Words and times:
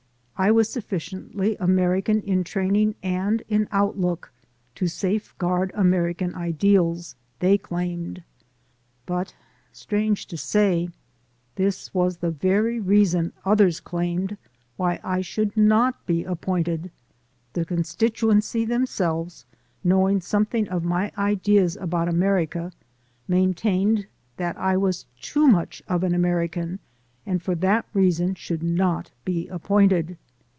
I 0.43 0.49
was 0.49 0.69
sufficiently 0.71 1.55
American 1.59 2.19
in 2.23 2.43
training 2.43 2.95
and 3.03 3.43
in 3.47 3.67
outlook 3.71 4.31
to 4.73 4.87
safeguard 4.87 5.71
American 5.75 6.33
ideals, 6.33 7.15
they 7.37 7.59
claimed. 7.59 8.23
But 9.05 9.35
strange 9.71 10.25
to 10.25 10.37
say, 10.37 10.89
this 11.57 11.93
was 11.93 12.17
the 12.17 12.31
very 12.31 12.79
reason, 12.79 13.33
others 13.45 13.79
claimed, 13.79 14.35
why 14.77 14.99
I 15.03 15.21
should 15.21 15.55
not 15.55 16.07
be 16.07 16.25
ap 16.25 16.41
pointed. 16.41 16.89
The 17.53 17.63
constituency 17.63 18.65
themselves, 18.65 19.45
knowing 19.83 20.21
something 20.21 20.67
of 20.69 20.83
my 20.83 21.11
ideas 21.19 21.75
about 21.77 22.07
America, 22.09 22.71
maintained 23.27 24.07
that 24.37 24.57
I 24.57 24.75
was 24.75 25.05
too 25.21 25.45
much 25.47 25.83
of 25.87 26.01
an 26.03 26.15
American 26.15 26.79
and 27.27 27.43
for 27.43 27.53
that 27.53 27.85
reason 27.93 28.33
should 28.33 28.63
not 28.63 29.11
be 29.23 29.47
appointed. 29.49 30.17